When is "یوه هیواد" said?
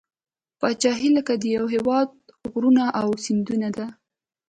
1.55-2.09